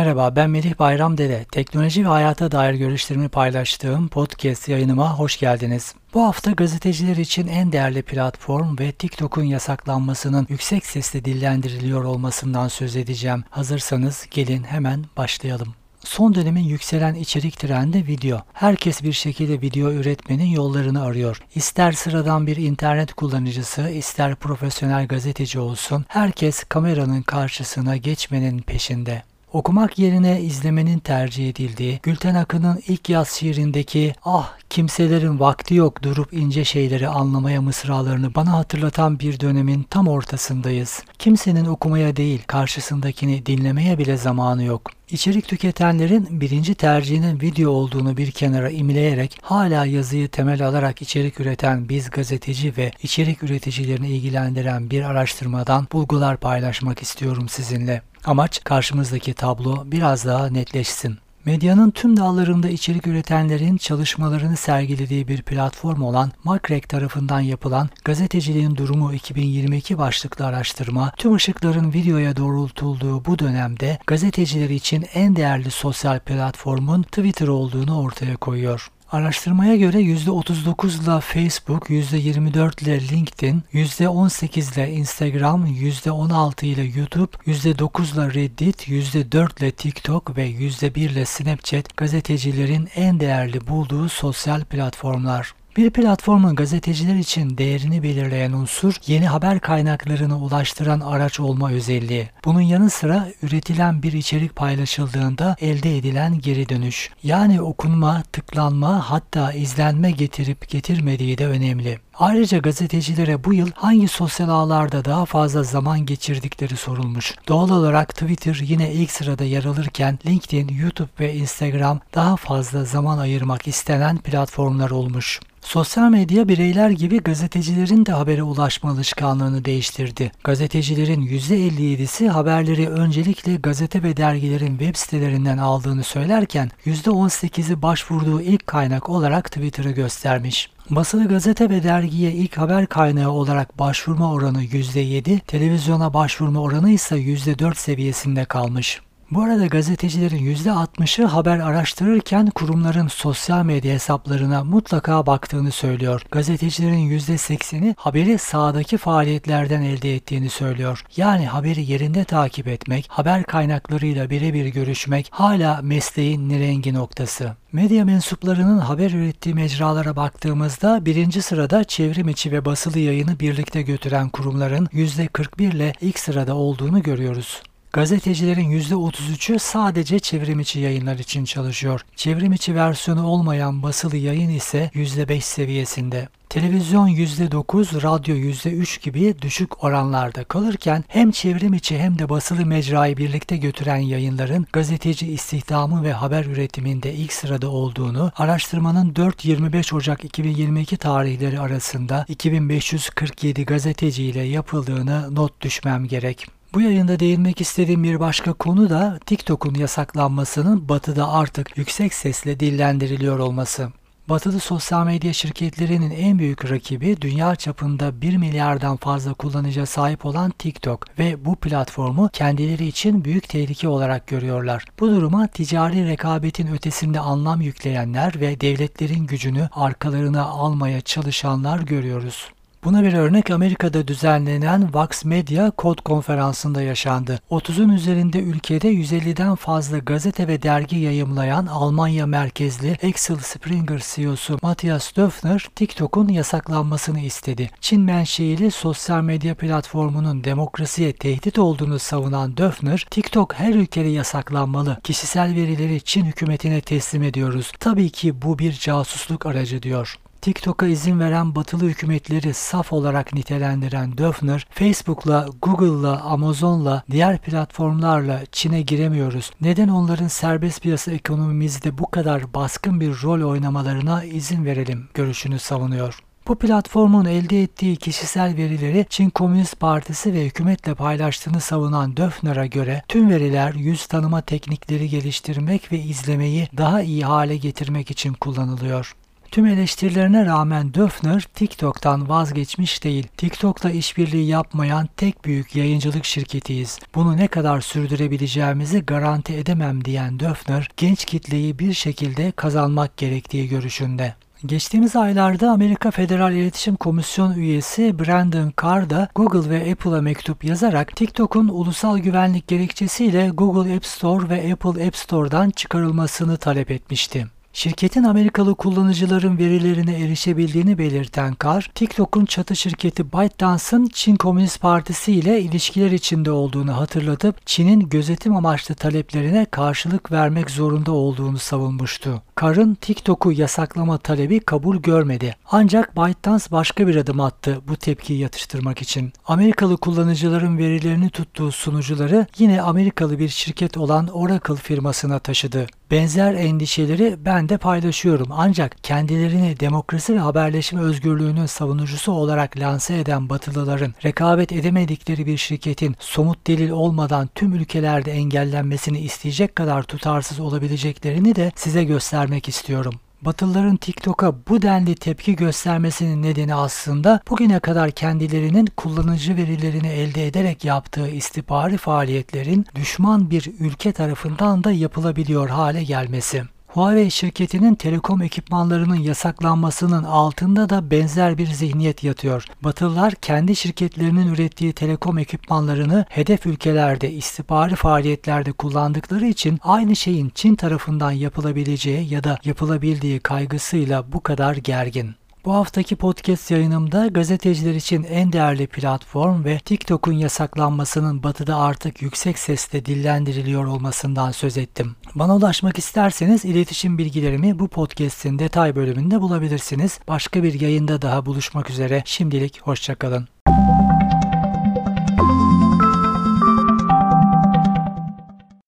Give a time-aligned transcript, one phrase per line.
[0.00, 1.44] Merhaba ben Melih Bayram Dede.
[1.52, 5.94] Teknoloji ve hayata dair görüşlerimi paylaştığım podcast yayınıma hoş geldiniz.
[6.14, 12.96] Bu hafta gazeteciler için en değerli platform ve TikTok'un yasaklanmasının yüksek sesle dillendiriliyor olmasından söz
[12.96, 13.44] edeceğim.
[13.50, 15.74] Hazırsanız gelin hemen başlayalım.
[16.04, 18.40] Son dönemin yükselen içerik trendi video.
[18.52, 21.42] Herkes bir şekilde video üretmenin yollarını arıyor.
[21.54, 29.29] İster sıradan bir internet kullanıcısı, ister profesyonel gazeteci olsun, herkes kameranın karşısına geçmenin peşinde.
[29.52, 36.32] Okumak yerine izlemenin tercih edildiği, Gülten Akın'ın ilk yaz şiirindeki ah kimselerin vakti yok durup
[36.32, 41.02] ince şeyleri anlamaya mısralarını bana hatırlatan bir dönemin tam ortasındayız.
[41.18, 44.90] Kimsenin okumaya değil karşısındakini dinlemeye bile zamanı yok.
[45.10, 51.88] İçerik tüketenlerin birinci tercihinin video olduğunu bir kenara imleyerek hala yazıyı temel alarak içerik üreten
[51.88, 58.02] biz gazeteci ve içerik üreticilerini ilgilendiren bir araştırmadan bulgular paylaşmak istiyorum sizinle.
[58.24, 61.18] Amaç karşımızdaki tablo biraz daha netleşsin.
[61.44, 69.12] Medyanın tüm dallarında içerik üretenlerin çalışmalarını sergilediği bir platform olan Makrek tarafından yapılan Gazeteciliğin Durumu
[69.14, 77.02] 2022 başlıklı araştırma, tüm ışıkların videoya doğrultulduğu bu dönemde gazeteciler için en değerli sosyal platformun
[77.02, 78.90] Twitter olduğunu ortaya koyuyor.
[79.12, 88.14] Araştırmaya göre %39 ile Facebook, %24 ile LinkedIn, %18 ile Instagram, %16 ile YouTube, %9
[88.14, 95.59] ile Reddit, %4 ile TikTok ve %1 ile Snapchat gazetecilerin en değerli bulduğu sosyal platformlar.
[95.76, 102.28] Bir platformun gazeteciler için değerini belirleyen unsur yeni haber kaynaklarını ulaştıran araç olma özelliği.
[102.44, 107.10] Bunun yanı sıra üretilen bir içerik paylaşıldığında elde edilen geri dönüş.
[107.22, 111.98] Yani okunma, tıklanma hatta izlenme getirip getirmediği de önemli.
[112.20, 117.34] Ayrıca gazetecilere bu yıl hangi sosyal ağlarda daha fazla zaman geçirdikleri sorulmuş.
[117.48, 123.18] Doğal olarak Twitter yine ilk sırada yer alırken LinkedIn, YouTube ve Instagram daha fazla zaman
[123.18, 125.40] ayırmak istenen platformlar olmuş.
[125.60, 130.32] Sosyal medya bireyler gibi gazetecilerin de habere ulaşma alışkanlığını değiştirdi.
[130.44, 139.08] Gazetecilerin %57'si haberleri öncelikle gazete ve dergilerin web sitelerinden aldığını söylerken %18'i başvurduğu ilk kaynak
[139.08, 140.70] olarak Twitter'ı göstermiş.
[140.90, 147.16] Basılı gazete ve dergiye ilk haber kaynağı olarak başvurma oranı %7, televizyona başvurma oranı ise
[147.16, 149.00] %4 seviyesinde kalmış.
[149.30, 156.22] Bu arada gazetecilerin %60'ı haber araştırırken kurumların sosyal medya hesaplarına mutlaka baktığını söylüyor.
[156.30, 161.04] Gazetecilerin %80'i haberi sahadaki faaliyetlerden elde ettiğini söylüyor.
[161.16, 167.56] Yani haberi yerinde takip etmek, haber kaynaklarıyla birebir görüşmek hala mesleğin nirengi noktası.
[167.72, 174.28] Medya mensuplarının haber ürettiği mecralara baktığımızda birinci sırada çevrim içi ve basılı yayını birlikte götüren
[174.28, 177.62] kurumların %41 ile ilk sırada olduğunu görüyoruz.
[177.92, 182.00] Gazetecilerin %33'ü sadece çevrimiçi yayınlar için çalışıyor.
[182.16, 186.28] Çevrimiçi versiyonu olmayan basılı yayın ise %5 seviyesinde.
[186.48, 193.16] Televizyon %9, radyo %3 gibi düşük oranlarda kalırken hem çevrim içi hem de basılı mecrayı
[193.16, 200.96] birlikte götüren yayınların gazeteci istihdamı ve haber üretiminde ilk sırada olduğunu, araştırmanın 4-25 Ocak 2022
[200.96, 206.59] tarihleri arasında 2547 gazeteci ile yapıldığını not düşmem gerek.
[206.74, 213.38] Bu yayında değinmek istediğim bir başka konu da TikTok'un yasaklanmasının batıda artık yüksek sesle dillendiriliyor
[213.38, 213.88] olması.
[214.28, 220.50] Batılı sosyal medya şirketlerinin en büyük rakibi dünya çapında 1 milyardan fazla kullanıcıya sahip olan
[220.50, 224.84] TikTok ve bu platformu kendileri için büyük tehlike olarak görüyorlar.
[225.00, 232.50] Bu duruma ticari rekabetin ötesinde anlam yükleyenler ve devletlerin gücünü arkalarına almaya çalışanlar görüyoruz.
[232.84, 237.40] Buna bir örnek Amerika'da düzenlenen Vox Media Code konferansında yaşandı.
[237.50, 245.16] 30'un üzerinde ülkede 150'den fazla gazete ve dergi yayımlayan Almanya merkezli Axel Springer CEO'su Matthias
[245.16, 247.70] Döfner, TikTok'un yasaklanmasını istedi.
[247.80, 254.98] Çin menşeili sosyal medya platformunun demokrasiye tehdit olduğunu savunan Döfner, TikTok her ülkede yasaklanmalı.
[255.04, 257.72] Kişisel verileri Çin hükümetine teslim ediyoruz.
[257.80, 260.18] Tabii ki bu bir casusluk aracı diyor.
[260.42, 268.82] TikTok'a izin veren batılı hükümetleri saf olarak nitelendiren Döfner, Facebook'la, Google'la, Amazon'la, diğer platformlarla Çin'e
[268.82, 269.50] giremiyoruz.
[269.60, 276.20] Neden onların serbest piyasa ekonomimizde bu kadar baskın bir rol oynamalarına izin verelim görüşünü savunuyor.
[276.48, 283.02] Bu platformun elde ettiği kişisel verileri Çin Komünist Partisi ve hükümetle paylaştığını savunan Döfner'a göre
[283.08, 289.14] tüm veriler yüz tanıma teknikleri geliştirmek ve izlemeyi daha iyi hale getirmek için kullanılıyor.
[289.50, 293.28] Tüm eleştirilerine rağmen Döfner TikTok'tan vazgeçmiş değil.
[293.36, 296.98] TikTok'la işbirliği yapmayan tek büyük yayıncılık şirketiyiz.
[297.14, 304.34] Bunu ne kadar sürdürebileceğimizi garanti edemem diyen Döfner, genç kitleyi bir şekilde kazanmak gerektiği görüşünde.
[304.66, 311.16] Geçtiğimiz aylarda Amerika Federal İletişim Komisyon üyesi Brandon Carr da Google ve Apple'a mektup yazarak
[311.16, 317.46] TikTok'un ulusal güvenlik gerekçesiyle Google App Store ve Apple App Store'dan çıkarılmasını talep etmişti.
[317.72, 325.60] Şirketin Amerikalı kullanıcıların verilerine erişebildiğini belirten Carr, TikTok'un çatı şirketi ByteDance'ın Çin Komünist Partisi ile
[325.60, 332.42] ilişkiler içinde olduğunu hatırlatıp Çin'in gözetim amaçlı taleplerine karşılık vermek zorunda olduğunu savunmuştu.
[332.60, 335.56] Carr'ın TikTok'u yasaklama talebi kabul görmedi.
[335.70, 339.32] Ancak ByteDance başka bir adım attı bu tepkiyi yatıştırmak için.
[339.46, 345.86] Amerikalı kullanıcıların verilerini tuttuğu sunucuları yine Amerikalı bir şirket olan Oracle firmasına taşıdı.
[346.10, 353.48] Benzer endişeleri ben de paylaşıyorum ancak kendilerini demokrasi ve haberleşme özgürlüğünün savunucusu olarak lanse eden
[353.48, 361.54] Batılıların rekabet edemedikleri bir şirketin somut delil olmadan tüm ülkelerde engellenmesini isteyecek kadar tutarsız olabileceklerini
[361.54, 363.14] de size göstermek istiyorum.
[363.42, 370.84] Batılıların TikTok'a bu denli tepki göstermesinin nedeni aslında bugüne kadar kendilerinin kullanıcı verilerini elde ederek
[370.84, 376.62] yaptığı istihbari faaliyetlerin düşman bir ülke tarafından da yapılabiliyor hale gelmesi.
[376.94, 382.64] Huawei şirketinin telekom ekipmanlarının yasaklanmasının altında da benzer bir zihniyet yatıyor.
[382.82, 390.74] Batılılar kendi şirketlerinin ürettiği telekom ekipmanlarını hedef ülkelerde istihbari faaliyetlerde kullandıkları için aynı şeyin Çin
[390.74, 395.39] tarafından yapılabileceği ya da yapılabildiği kaygısıyla bu kadar gergin.
[395.64, 402.58] Bu haftaki podcast yayınımda gazeteciler için en değerli platform ve TikTok'un yasaklanmasının batıda artık yüksek
[402.58, 405.16] sesle dillendiriliyor olmasından söz ettim.
[405.34, 410.20] Bana ulaşmak isterseniz iletişim bilgilerimi bu podcast'in detay bölümünde bulabilirsiniz.
[410.28, 412.22] Başka bir yayında daha buluşmak üzere.
[412.26, 413.48] Şimdilik hoşçakalın.